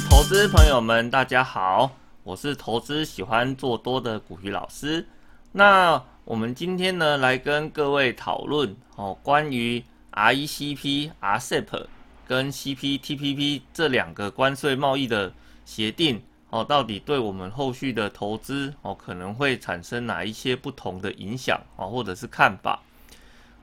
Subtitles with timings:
[0.00, 1.90] 投资朋友们，大家好，
[2.22, 5.06] 我是投资喜欢做多的古鱼老师。
[5.52, 11.86] 那我们今天呢，来跟各位讨论哦，关于 RECP、RCEP
[12.28, 15.32] 跟 CPTPP 这两个关税贸易的
[15.64, 22.82] 协定哦，到底对我们后续的投资哦，可能会产生哪一些不同的影响啊，或者是看法？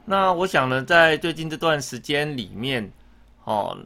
[0.04, 2.92] 那我想呢，在最近这段时间里面，
[3.44, 3.78] 哦。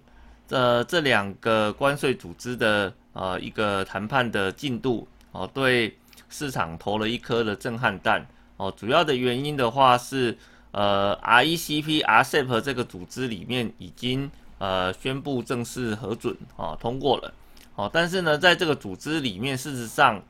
[0.50, 5.98] 呃，这两个关税组织的呃一个谈判的进度哦，对
[6.30, 8.26] 市场投了一颗的震撼弹
[8.56, 8.74] 哦。
[8.78, 10.38] 主要的原因的话是，
[10.72, 17.34] 呃，RECP、RCEP 这个组织里面已经呃宣布正式核准啊通过了
[17.76, 17.90] 哦。
[17.92, 20.22] 但是呢，在这个组织里面，事实上，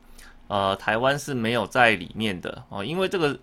[0.48, 3.38] 呃，台湾是没有在里面的哦，因为这个。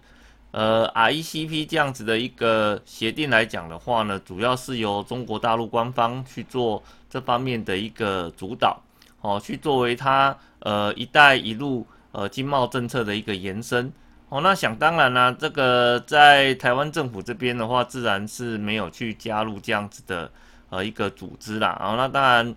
[0.56, 8.82] 呃，RECP 这样子的一个协定来讲的话呢，主要是由中国大陆官方去做这方面的一个主导，
[9.20, 13.92] 哦，去作为它呃“一带一路”呃经贸政策的一个延伸，
[14.30, 20.32] 哦，那想当然啦，这个在台湾政府这边的话，自然是没有去加入这样子的
[20.70, 22.56] 呃一个组织啦，哦，那当然，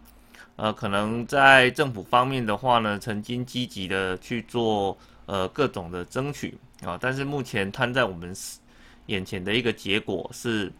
[0.54, 6.56] 呃，可能在政府方面的话呢，曾经积极的去做呃各种的争取。
[6.84, 8.32] 啊，但是目前摊在我们
[9.06, 10.70] 眼前的一个结果是，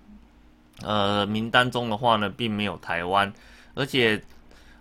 [0.83, 3.33] 呃，名单中的话呢，并没有台湾，
[3.75, 4.23] 而且，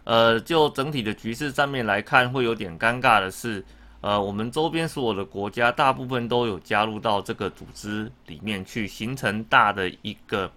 [0.04, 3.66] 呃，就整体的局势上面来看，会有点尴尬的是，
[4.02, 10.52] 呃，我们周边所有的国家大部分都有加入到这个组织里面去，形成大的一个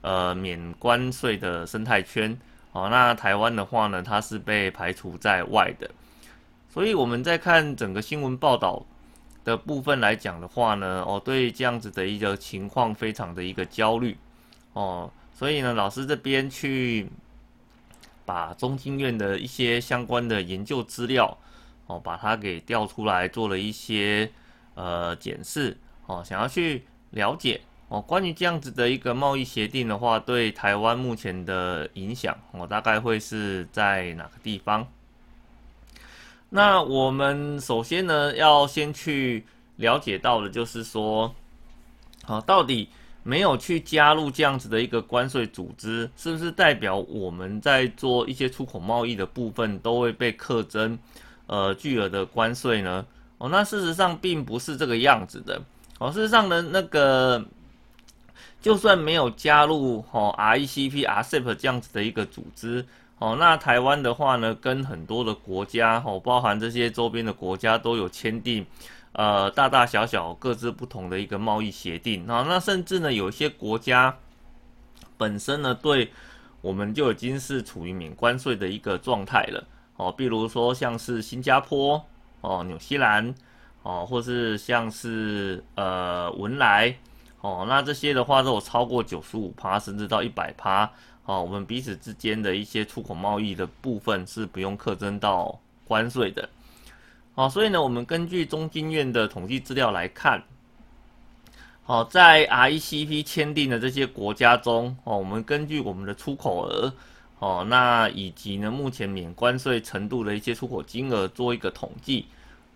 [0.00, 2.38] 呃免关税的生态圈。
[2.70, 5.90] 哦，那台湾的话呢，它是被排除在外的，
[6.68, 8.84] 所以我们在看整个新闻报道。
[9.44, 14.16] 的部分来讲的话呢，哦，对这样子的一个情况非常的一个焦虑，
[14.72, 17.06] 哦，所以呢，老师这边去
[18.24, 21.36] 把中经院的一些相关的研究资料，
[21.86, 24.30] 哦，把它给调出来做了一些
[24.74, 34.86] 呃检视，哦，想要去了解哦，关于这样子的一个贸易协定的话，对台湾目前的影响，哦，大概会是在哪个地方？
[36.56, 39.44] 那我们首先呢，要先去
[39.74, 41.34] 了解到的，就是说，
[42.22, 42.88] 好，到底
[43.24, 50.96] 没有去加入这样子的一个关税组织，是不是代表我们在做一些出口贸易的部分都会被课征
[51.48, 53.04] 呃巨额的关税呢？
[53.38, 55.60] 哦，那事实上并不是这个样子的。
[55.98, 57.44] 哦，事实上呢，那个
[58.62, 62.86] 就算没有加入哦 RECP、RCEP 这样子的一个组织。
[63.18, 68.66] 哦，那台湾的话呢，跟很多的国家，哦，包含这些周边的国家，都有签订，
[69.12, 72.26] 呃，大大小小各自不同的一个贸易协定。
[72.26, 74.16] 啊，那甚至呢，有一些国家
[75.16, 76.10] 本身呢，对
[76.60, 79.64] 我们就已经是处于免关税的一个状态了。
[79.96, 82.04] 哦，比如说像是新加坡，
[82.40, 83.32] 哦，纽西兰，
[83.84, 86.94] 哦，或是像是呃文莱，
[87.40, 90.90] 哦，那这些的话都有超过九十五趴，甚至到一百趴。
[91.26, 96.48] 哦，我们彼此之间的一些出口贸易的部分是不用课征到关税的。
[97.34, 100.42] 好，所以呢，我们根据中经院的统计资料来看，
[101.82, 106.92] 好，在 RECP 签订的这些国家中，哦，我们根据我们的出口额，
[107.38, 112.26] 哦，那以及呢目前免关税程度的一些出口金额做一个统计，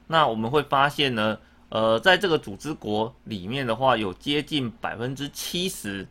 [0.06, 1.38] 那我们会发现呢，
[1.68, 6.04] 呃，在这个组织国里面的话，有接近百分之七十，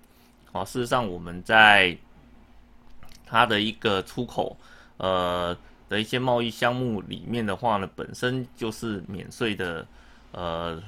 [0.52, 1.98] 哦，事实上我们在
[3.28, 4.58] 它的一个出口，
[4.98, 5.56] 呃
[5.90, 9.86] 的一些贸易项目里面的话呢，本身就是免税的，
[10.32, 10.82] 呃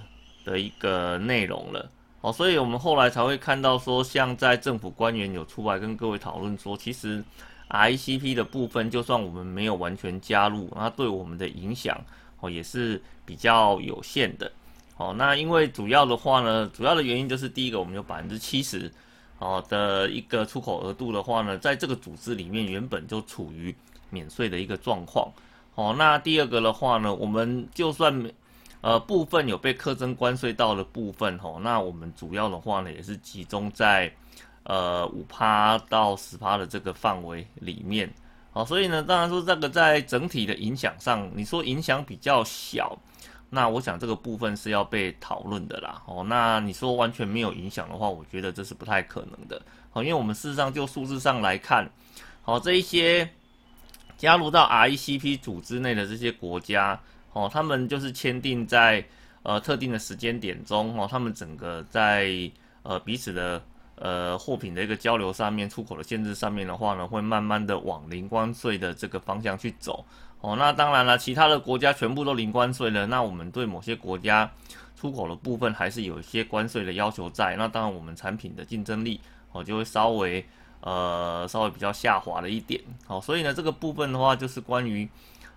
[0.44, 1.90] 的一个内容了，
[2.22, 7.24] 哦，所以我们后来才会看到说，像在政府官员有出来跟各位讨论说，其实
[7.70, 12.00] ICP 的部分，就算我们没有完全加入，那对我们的影响
[12.40, 14.52] 哦也是比较有限的，
[14.98, 18.92] 哦，那因为主要的话呢，主要的原因就是第一个，我们有百分之七十。
[19.40, 23.74] 哦的一个出口额度的话呢，在这个组织里面原本就处于
[24.10, 25.32] 免税的一个状况。
[25.76, 28.32] 哦，那第二个的话呢，我们就算
[28.82, 34.14] 呃部分有被课征关税到的部分，哦，那我们主要的话呢，也是集中在
[34.64, 38.14] 呃五趴到十趴的这个范围里面。
[38.52, 42.98] 好，所以呢，当然说这个在整体的影响上，你说影响比较小。
[43.50, 46.02] 那我想这个部分是要被讨论的啦。
[46.06, 49.62] 哦，那你说完全没有影响的话，我觉得这是不太可能的。
[49.94, 51.90] 哦，因为我们事实上就数字上来看，
[52.44, 53.28] 好这一些
[54.18, 57.00] 加入到 RECP 组织内的这些国家，
[57.34, 59.04] 哦，他们就是签订在
[59.42, 62.30] 呃特定的时间点中，哦，他们整个在
[62.84, 63.64] 呃彼此的
[63.96, 70.06] 呃货品的一个交流上面，出口的限制上面的话呢，会慢慢的往零关税的这个方向去走。
[70.42, 74.50] 哦，那当然了，其他的国家全部都零关税了，那我们对某些国家
[74.96, 77.58] 出口的部分还是有一些关税的要求在。
[77.58, 79.20] 那当然，我们产品的竞争力
[79.52, 80.46] 哦就会稍微
[80.80, 82.82] 呃稍微比较下滑了一点。
[83.06, 85.10] 好，所以呢，这个部分的话就是关于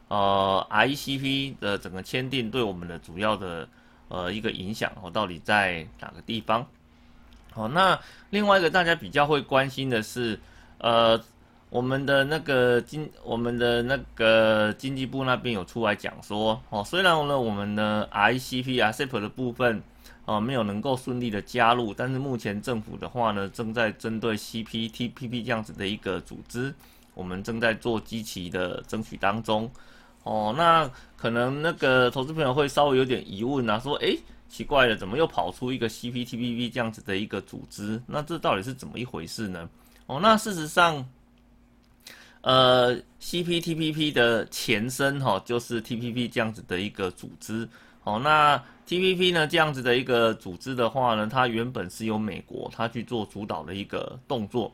[0.08, 3.68] 呃 ICP 的整个签订对我们的主要的
[4.08, 6.66] 呃一个影响哦，到底在哪个地方？
[7.52, 7.96] 好，那
[8.30, 10.40] 另外一个大家比较会关心的是
[10.78, 11.22] 呃。
[11.72, 19.82] 我们的那个经，我们的那个经济部那边有出来讲说，哦，虽然呢，我们的 RCEP 啊 CEP 的部分，
[20.26, 26.74] 哦，没有能够顺利的加入，但是目前政府的话呢，正在针对 CPTPP 这样子的一个组织，
[27.14, 29.70] 我们正在做积极的争取当中。
[30.24, 30.86] 哦，那
[31.16, 37.98] 可能那个投资朋友会稍微有点疑问啊，说，诶，奇怪了，怎么又跑出一个 CPTPP 这样子的一个组织？
[38.06, 39.66] 那这到底是怎么一回事呢？
[40.04, 41.02] 哦，那事实上。
[42.42, 47.68] 呃，CPTPP 的前身哈，就是 TPP 这样子的一个组织。
[48.02, 54.72] 哦，那 TPP 呢这样子的一个组织的话呢，它原本是由美国它去做主导的一个动作。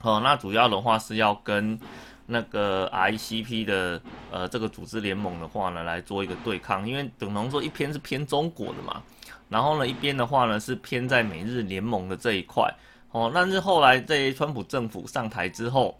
[0.00, 1.78] 哦，那主要的话是要跟
[2.26, 4.02] 那个 ICP 的
[4.32, 9.00] 呃这个组织联盟的话呢来做一个对抗，因为等同说一边是偏中国的嘛，
[9.48, 12.68] 然后呢一边的话呢是偏在美日联盟的这一块。
[13.12, 15.96] 哦，但是后来在川普政府上台之后。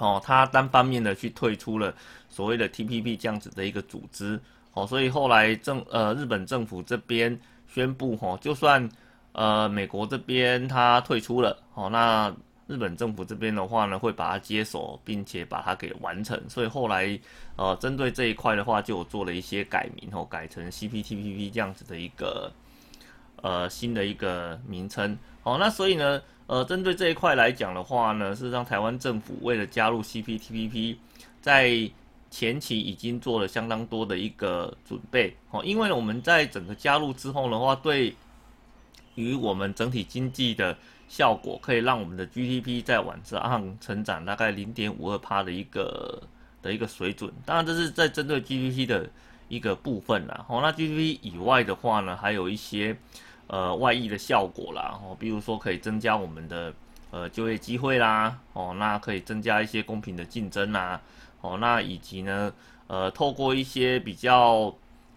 [0.00, 1.94] 哦，他单方面的去退出了
[2.30, 4.40] 所谓的 TPP 这样子的一个组织，
[4.72, 7.38] 哦，所以后来政呃日本政府这边
[7.68, 8.88] 宣布，哦，就算
[9.32, 12.34] 呃美国这边他退出了，哦，那
[12.66, 17.20] 日本政府这边的话呢，会把它接手，并且把它给完成，所以后来
[17.56, 22.50] 呃针对这一块的话，就做了一些改名，哦，改成 CPTPP 这样子的一个
[23.42, 26.22] 呃新的一个名称，哦，那所以呢。
[26.50, 30.96] 呃，针对这一块来讲的话呢，事实上台湾政府为了加入 CPTPP，
[31.40, 31.88] 在
[32.28, 38.16] 前期已经做了相当多的一个准备哦，因为我们在整个加入之后的话，对
[39.14, 40.76] 于我们整体经济的
[41.08, 46.20] 效果，可以让我们的 GDP 在往上成长大概零点五二帕的一个
[46.62, 47.32] 的一个水准。
[47.46, 49.08] 当然，这是在针对 GDP 的
[49.48, 50.44] 一个部分啦。
[50.48, 52.96] 哦，那 GDP 以外的话呢，还有一些。
[53.52, 56.72] 呃，外溢的效果啦，哦，比如说可以增加我们的
[57.10, 61.00] 呃就业机会啦，哦，那可以增加一些公平的竞争啦，
[61.40, 62.52] 哦，那以及呢，
[62.86, 64.72] 呃，透过一些比较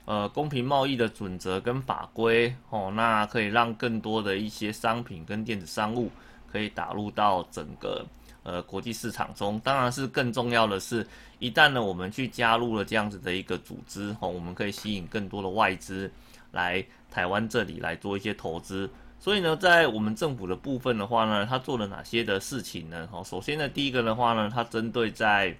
[0.06, 6.10] 呃公平贸易的准则跟法规，哦，那可以让更多的一些商品跟电子商务
[6.52, 8.04] 可以打入到整个
[8.42, 9.60] 呃国际市场中。
[9.60, 11.06] 当然是更重要的是，
[11.38, 16.12] 一旦呢我们去加入了这样子的一个组织，哦，我们可以吸引更多的外资。
[16.54, 18.90] 来台湾这里来做一些投资，
[19.20, 23.08] 所以呢，在我们政府的部分的话呢，他做了哪些的事情呢？
[23.12, 25.56] 哦，首先呢，第一个的话呢，它针对在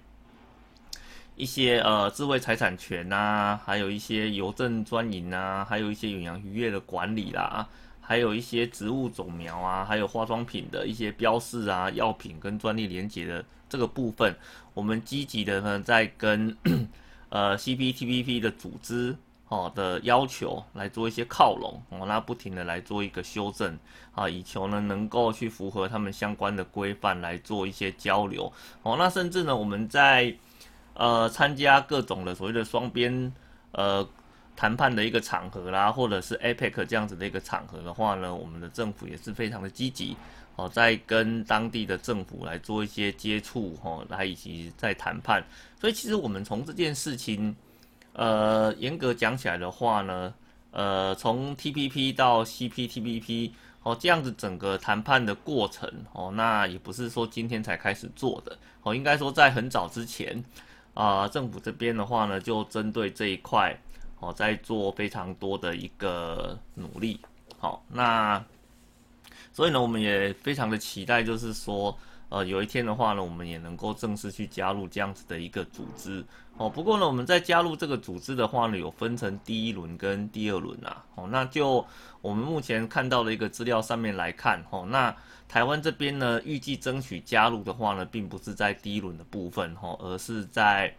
[1.36, 7.68] 一些呃智慧财产权呐，还有一些邮政专营啊，还有一些远洋渔业的管理啦，
[8.00, 14.34] 还有一些植物种苗啊，还有化妆品的一些标示啊，药品跟专利连接的这个部分，
[14.74, 16.56] 我们积极的呢，在跟
[17.28, 19.14] 呃 CPTPP 的组织。
[19.54, 23.78] 哦的要求来做一些靠拢，哦，那不停的来做一个修正，
[24.12, 30.34] 啊，以求呢能够去符合他们相关的规范来做一些交流，哦，那甚至呢我们在
[30.94, 33.32] 呃参加各种的所谓的双边
[33.70, 34.04] 呃
[34.56, 40.16] 谈判的一个场合啦，或者是 APEC 这样子的一个场合的话呢，我们的政府也是非常的积极，
[40.56, 45.44] 哦，在跟当地的政府来做一些接触，哦，来以及在谈判，
[45.80, 47.54] 所以其实我们从这件事情。
[48.14, 50.32] 呃，严格讲起来的话呢，
[50.70, 53.50] 呃，从 TPP 到 CPTPP
[53.82, 60.42] 哦，这样子整个谈判的过程哦，那也不是说今天才开始做的哦，应该说在很早之前
[60.94, 63.76] 啊，政府这边的话呢，就针对这一块
[64.20, 67.20] 哦，在做非常多的一个努力。
[67.58, 68.44] 好，那
[69.52, 71.96] 所以呢，我们也非常的期待，就是说。
[72.34, 76.24] 呃，有一天的话呢，我们也能够正式去加入这样子的一个组织
[76.56, 76.68] 哦。
[76.68, 81.04] 不过呢，我们在加入这个组织的话呢，有分成第一轮跟第二轮啊。
[81.14, 81.86] 哦，那就
[82.20, 85.14] 我们目前看到的一个资料上面来看，哦，那
[85.46, 90.92] 台湾这边呢，预计争取加入的话呢，并不是在第一轮的部分，哦，而是在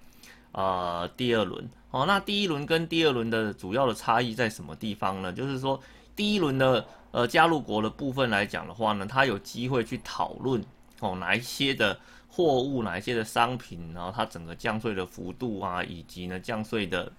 [0.54, 1.70] 呃第二轮。
[1.92, 5.34] 哦，那第一轮跟第二轮的主要的差异在什么地方呢？
[5.34, 5.78] 就是说，
[6.16, 10.64] 第一轮的呃加入国的部分来讲的话呢，它有机会去讨论。
[11.00, 17.12] 哦，哪一些的货物，哪一些的商品，然后它整个降税的幅度啊，以及呢降税的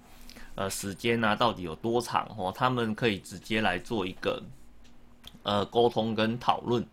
[0.54, 2.26] 呃时间啊，到底有多长？
[2.38, 4.42] 哦，他们可以直接来做一个
[5.42, 6.86] 呃沟通跟讨论。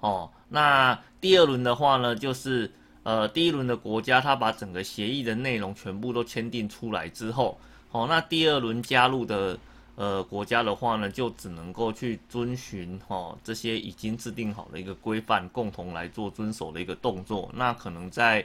[0.00, 0.30] 哦。
[0.48, 2.72] 那第二轮的话呢，就是
[3.02, 7.58] 呃第一轮的国家他把整个协议的内容全部都签订出来之后，
[7.92, 9.56] 哦，那第二轮加入的
[10.00, 17.50] 呃国家的话呢，就只能够去遵循哦这些已经制定好的一个规范，共同来做遵守的一个动作。
[17.52, 18.42] 那可能在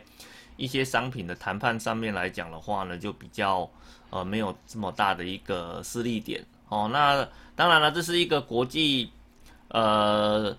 [0.58, 3.70] 一些商品的谈判上面来讲的话呢，就比较
[4.10, 6.44] 呃没有这么大的一个势力点。
[6.68, 9.10] 哦，那当然了，这是一个国际，
[9.70, 10.54] 呃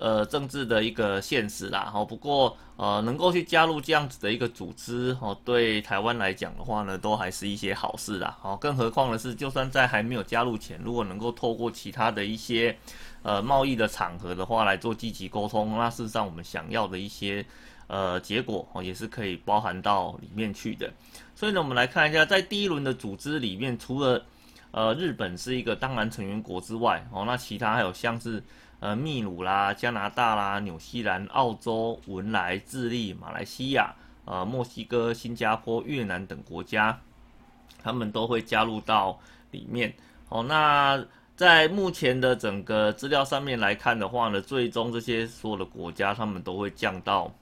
[0.00, 1.92] 呃政治的一个现实啦。
[1.94, 8.36] 哦，不过呃能够去加入这样子的一个组织，哦，对台湾来讲的话呢，都还是一些好事啦。
[8.42, 12.76] 哦，更何况的是，就算在还没有加入前，如果能够透过其他的一些
[13.22, 17.44] 呃贸易的场合的话来做积极沟通，那事实上我们想要的一些
[17.86, 20.90] 呃结果哦，也是可以包含到里面去的。
[21.34, 24.24] 所以呢，我们来看一下，在第一轮的组织里面，除了
[24.72, 28.40] 呃，日本是一个当然成员国之外，哦，那其他还有像是
[28.80, 33.94] 呃秘鲁啦、加拿大啦、纽西兰、澳洲、文莱、智利、马来西亚、
[34.24, 36.98] 呃墨西哥、新加坡、越南等国家，
[37.82, 39.20] 他们都会加入到
[39.52, 39.94] 里面。
[40.28, 41.04] 哦，那
[41.36, 47.32] 在目前的整个资料上面来看的话呢，最终这些所有的国家，他们都会降到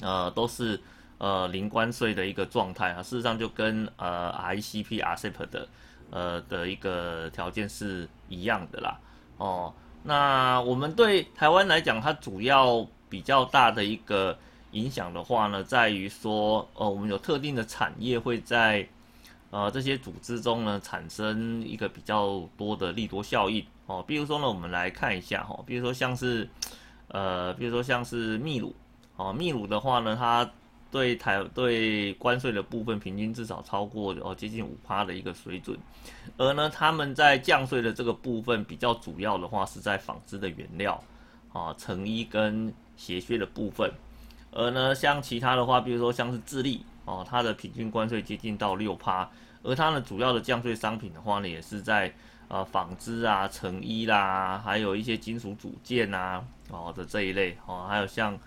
[0.00, 0.80] 呃都是
[1.18, 3.02] 呃零关税的一个状态啊。
[3.02, 5.68] 事实上，就跟呃 RCEP、RCEP 的。
[6.08, 8.96] 呃的一个条件是一样的啦，
[9.38, 9.74] 哦，
[10.06, 14.38] 那我们对台湾来讲，它主要比较大的一个
[14.70, 18.86] 影响的话呢，在于说，呃，我们有特定的产业会在
[19.50, 26.48] 呃这些组织中呢产生一个比较多的利多效应，哦，比如说呢，我们来看一下哈，比如说像是
[27.08, 28.74] 呃，比如说像是秘鲁，
[29.16, 30.48] 哦，秘鲁的话呢，它
[30.90, 35.76] 对台对关税的部分，平均至少超过哦接近五趴的一个水准，
[36.38, 41.02] 而呢他们在降税的这个部分比较主要的话是在纺织的原料
[41.52, 43.92] 啊成衣跟鞋靴的部分，
[44.52, 49.28] 而呢像其他的话，比如说像是智利哦，它的平均关税接近到六趴，
[49.62, 52.14] 而它的主要的降税商品的话呢，也是在
[52.48, 58.38] 呃纺织啊成衣啦，还有一些金属组件啊哦的这一类哦，还有像。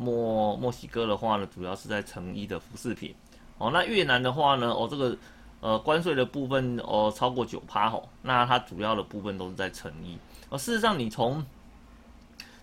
[0.00, 3.12] 墨墨西哥的话呢，主要是在成衣的服饰品，
[3.58, 5.16] 哦，那越南的话呢，哦，这个
[5.60, 10.16] 呃关税的部分哦超过九趴哦，那它主要的部分都是在成衣，
[10.50, 11.44] 而事实上你从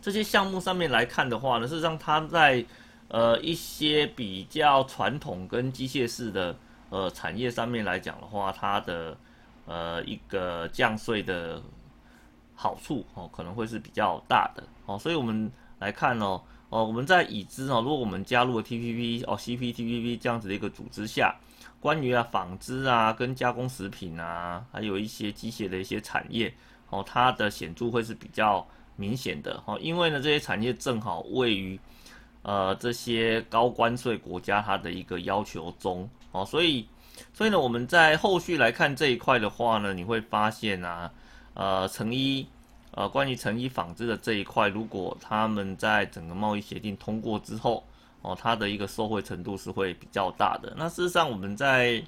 [0.02, 2.64] 这些项目上面来看的话呢，事实上它在
[3.10, 6.56] 呃一些比较传统跟机械式的
[6.90, 9.18] 呃产业上面来讲的话，它的
[9.66, 11.62] 呃一个降税的
[12.56, 16.42] 好处哦可能会是比较大的哦，所以我们来看哦。
[16.76, 21.34] 哦，我们在已知哦，如果我们加入了 TPP 哦 CPTPP 这样子的一个组织下，
[21.80, 26.54] 关于啊纺织啊跟加工食品啊，还有一些机械的一些产业
[26.90, 28.68] 哦，它的显著会是比较
[28.98, 31.80] 明显的哦，因为呢这些产业正好位于
[32.42, 36.86] 呃这些高关税国家它的一个要求中哦，所以
[37.32, 41.10] 所以呢我们在后续来看这一块的话呢，你会发现啊
[41.54, 42.46] 呃成衣。
[42.96, 47.84] 呃，关于成衣纺织的这一块，如果他们在整个贸易协定通过之后，
[48.22, 50.74] 哦，它的一个受惠程度是会比较大的。
[50.78, 52.02] 那事实上，我们在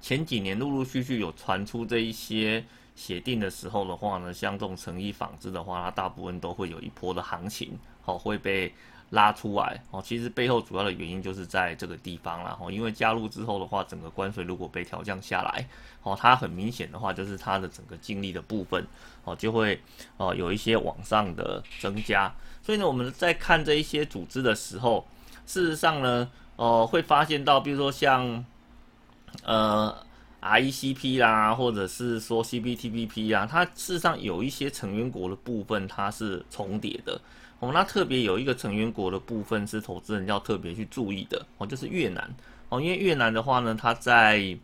[0.00, 2.64] 前几年陆陆续续有传出这一些
[2.94, 8.72] 协定的时候的话呢，像这种成衣纺织的话，它大部分都会有一波的行情，好会被。
[9.12, 15.68] 拉出来哦，其实背后主要的原因就是在这个地方了哦，因为加入之后的话，整个关税如果被调降下来
[16.02, 18.86] 哦，它很明显的话就是它的整个净利的部分
[19.24, 19.78] 哦就会
[20.16, 25.06] 哦有一些往上的增加，所以呢我们在看这一些组织的时候，
[25.44, 28.42] 事实上呢哦会发现到，比如说像
[29.44, 29.94] 呃
[30.42, 37.20] RECP 啦，或者是说 CPTPP 啊，它事实上有一些成员国的部分它是重叠的。
[37.60, 42.28] 哦，那特别有一个成员国的部分是投资人要特别去注意的哦，就是越南
[42.68, 44.58] 哦，因为越南的话呢，它在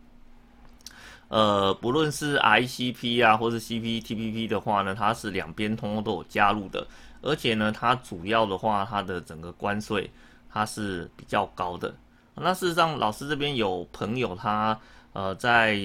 [1.29, 6.85] 呃不论是 RCEP 啊，或是 CPTPP 的话呢，它是两边通通都有加入的，
[7.21, 10.11] 而且呢，它主要的话，它的整个关税
[10.51, 11.95] 它是比较高的。
[12.35, 14.77] 那事实上，老师这边有朋友他
[15.13, 15.79] 呃在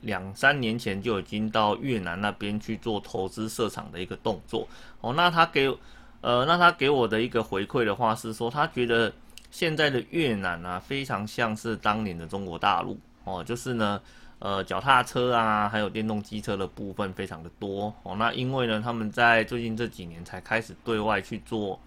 [0.00, 4.66] 两三年前就已经到越南那边去做投资设厂的一个动作
[5.00, 5.76] 哦，那他给。
[6.24, 9.12] 呃，那他给我的一个回馈的话是说，他觉得
[9.50, 14.00] 现在的越南啊，非常像是当年的中国大陆哦，就是呢，
[14.38, 18.14] 呃，脚踏车啊，还有电动机车的部分非常的多哦。
[18.20, 21.80] 那因为呢，他们在最近这几年才开始对外去做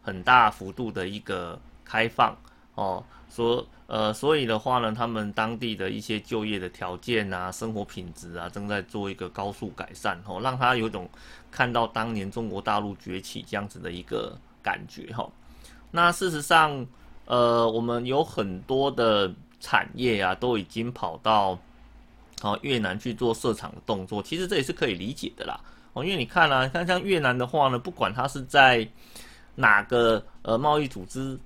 [0.00, 2.36] 很大幅度的一个开放
[2.74, 11.08] 哦，所呃，所以的话呢，他们当地的一些就业的条件啊，生活品质啊，正在做一个高速改善哦，让他有种
[11.50, 15.28] 看到当年中国大陆崛起这样子的一个感觉哈。
[15.90, 16.86] 那事实上，
[17.26, 21.58] 呃，我们有很多的产业啊，都已经跑到
[22.40, 25.60] 哦越南去做设厂的动作，其实这也是可以理解的啦。
[25.92, 28.88] 哦，因为你看啊，看像越南的话呢，不管它是在
[29.56, 31.38] 哪个呃贸易组织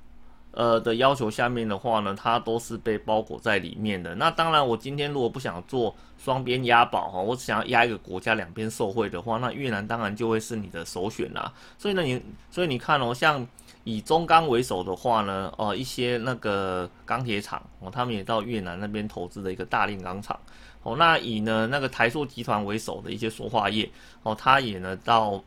[0.56, 4.14] 呃的要求下面的话呢，它都是被包裹在里面的。
[4.14, 11.52] 那当然，我今天如果不想做双边押宝哈，我只想要押一个国家两边受贿的话，那越南当然就会是你的首选啦。
[11.76, 12.20] 所以呢，你
[12.50, 13.46] 所以你看哦，像
[13.84, 20.38] 以中钢为首的话呢，哦一些那个钢铁厂哦，他们也到越南那边投资的一个大炼钢厂。
[20.82, 23.90] 哦，那以呢那个台塑集团为首的一些塑化业，
[24.22, 25.42] 哦，它也呢到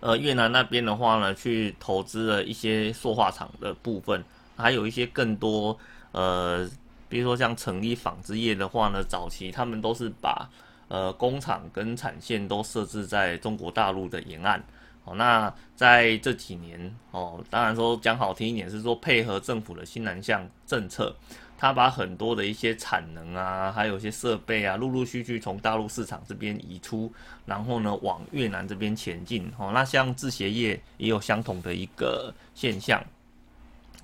[0.00, 4.24] 呃越南那边的话呢，去投资了一些塑化厂的部分，
[4.56, 5.78] 还有一些更多
[6.12, 6.68] 呃，
[7.08, 10.48] 比如说像成衣纺织业的话呢，早期他们都是把
[10.88, 14.62] 呃工厂跟产线都设置在中国大陆的沿岸。
[15.04, 21.14] 哦，那在这几年哦，当然说讲好听一点是说配合政府的新南向政策。
[21.60, 27.12] 他把很多的一些产能啊，还有一些设备啊，陆陆续续从大陆市场这边移出，
[27.44, 29.52] 然后呢往越南这边前进。
[29.58, 33.04] 哦，那像制鞋业也有相同的一个现象。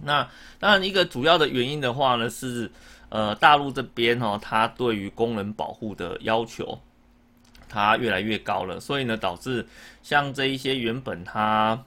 [0.02, 2.68] 那当然一个主要的原因的话呢，是
[3.08, 6.76] 呃大陆这边哈，它对于工人保护的要求，
[7.68, 9.64] 它越来越高了，所以呢导致
[10.02, 11.80] 像这一些原本它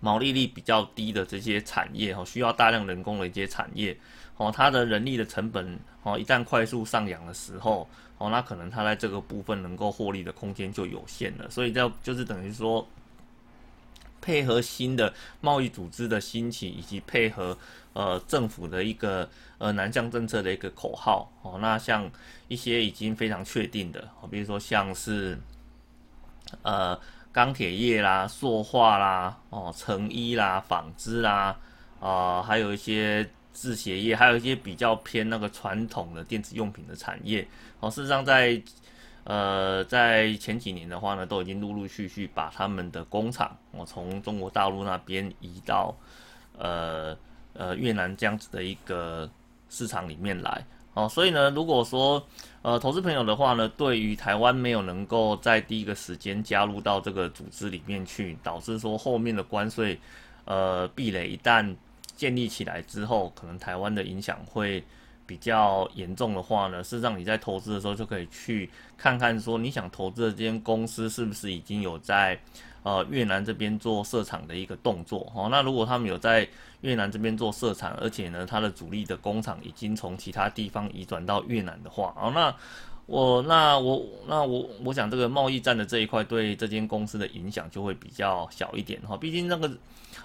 [0.00, 3.96] 毛利率比较低的这些产业哦，需要大量人工的一些产业。
[4.36, 11.50] 哦，它的人力的成本哦，一旦快速上扬的时候，哦，那可能它在这个部分能够获利的空间就有限了。
[11.50, 12.88] 所以，这就是等于说，
[14.22, 17.58] 配合新的贸易组织的兴起，以及配合
[17.92, 19.28] 呃政府的一个
[19.58, 22.10] 呃南向政策的一个口号哦，那像
[22.48, 25.38] 一些已经非常确定的，哦，比如说像是
[26.62, 26.98] 呃
[27.32, 31.56] 钢铁业啦、塑化啦、哦成衣啦、纺织啦，
[32.00, 33.28] 啊，还有一些。
[33.52, 37.46] 制鞋业还有一些比较偏那个传统的电子用品的产业，
[37.80, 38.62] 哦，事实上在
[39.24, 45.92] 呃在前几年的话呢，都已经陆陆续续把他们的工厂哦从中国大陆那边移到
[46.56, 47.14] 呃
[47.52, 49.28] 呃越南这样子的一个
[49.68, 52.20] 市场里面来，哦，所以呢，如果说
[52.62, 59.98] 呃投资朋友的话呢，对于台湾没有能够在第一个时间加入到这个组织里面去，导致说后面的关税
[60.44, 61.74] 呃壁垒一旦
[62.16, 64.82] 建立起来之后，可能台湾的影响会
[65.26, 72.36] 比较严重的话呢，是让你在投资的时候就可以去看看，说你想投资的这间公司是不是已经有在
[72.82, 75.48] 呃越南这边做设厂的一个动作哦。
[75.50, 76.48] 那如果他们有在
[76.80, 82.54] 越南这边做设厂，而且呢，它的主力的工厂已经从其他地方移转到越南的话，哦，那
[83.06, 89.70] 我那我那我我想这个贸易战的这一块对这间公司的影响就会比较小一点哈，毕竟那个。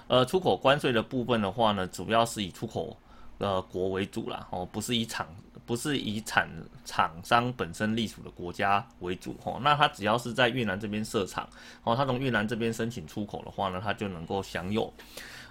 [0.08, 2.96] 呃，出口关税的部分的话呢，主要是以出口
[3.38, 5.26] 呃国为主啦，哦，不是以厂
[5.66, 6.48] 不是以产
[6.84, 9.58] 厂商本身隶属的国家为主哦。
[9.62, 11.46] 那它只要是在越南这边设厂，
[11.82, 14.90] 哦，它从越南这边申请出口的话呢，它就能够享有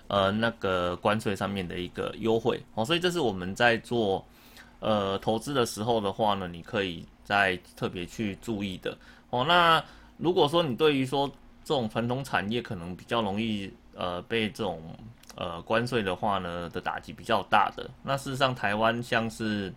[0.07, 2.83] 呃那个关税上面的一个优惠哦。
[2.83, 4.25] 所以这是我们在做
[4.79, 8.97] 呃投资的时候的话呢，你可以再特别去注意的
[9.29, 9.43] 哦。
[9.45, 9.83] 那
[10.17, 11.27] 如果说你对于说
[11.63, 13.71] 这种传统产业可能比较容易。
[13.97, 14.81] 呃，被这种
[15.37, 17.89] 呃关税的话呢的打击比较大的。
[18.03, 19.73] 那事实上，台湾像是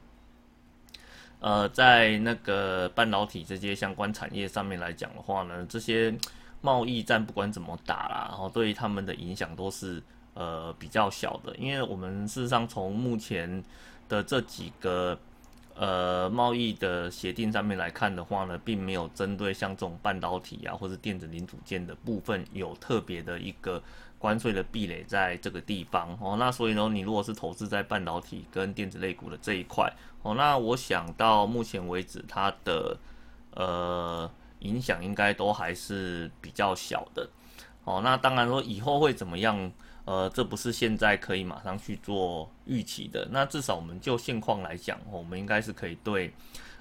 [1.40, 6.14] 呃在那个半导体这些相关产业上面来讲的话呢，这些
[6.60, 10.02] 贸易战不管怎么打啦，然后对于他们的影响都是
[10.34, 11.54] 呃比较小的。
[11.56, 13.62] 因为我们事实上从目前
[14.08, 15.18] 的这几个
[15.74, 23.82] 呃贸易的协定上面来看的话呢，并没有针对像这种半导体啊或者电子零组件的部分有特别的一个。
[24.18, 32.98] 关税的壁垒在这个地方哦，那所以呢，你如果是投资在半导体跟电子类股的这一块哦，那我想到目前为止它的
[33.54, 34.28] 呃
[34.58, 37.30] 影响应该都还是比较小的
[37.84, 38.00] 哦。
[38.02, 39.70] 那当然说以后会怎么样，
[40.04, 43.28] 呃，这不是现在可以马上去做预期的。
[43.30, 46.34] 那至少我们就现况来讲，我们应该是可以对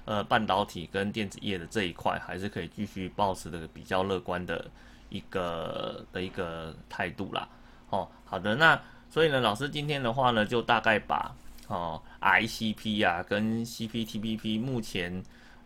[0.05, 4.71] 呃半导体跟电子业的这一块还是可以继续保持的比较乐观的。
[5.09, 7.47] 一个的一个态度啦，
[7.89, 11.33] 哦，好的，那所以呢，老师今天的话呢，就大概把
[11.67, 15.23] 哦 ICP 啊跟 CPTPP 目前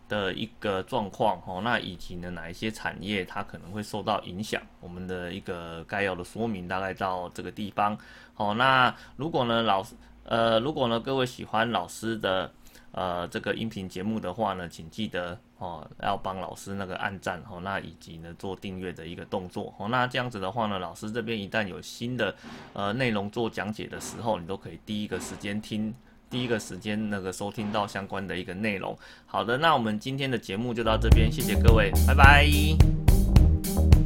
[0.08, 7.96] 的一个状况哦，那以及呢哪一些产业它可能会受到影响，我们的一个概要的说明大概到这个地方。
[8.34, 12.50] 好，那如果呢老师呃如果呢各位喜欢老师的
[12.92, 22.34] 呃这个音频节目的话呢，请记得哦要帮老师那个按赞哦，那以及呢做订阅的一个动作哦，那这样子的话呢，老师这边一旦有新的
[22.72, 25.94] 呃内容做讲解的时候，你都可以第一个时间听。
[26.30, 28.96] 第一个时间那个收听到相关的一个内容。
[29.26, 34.01] 好的，那我们今天的节目就到这边，谢谢各位，拜拜。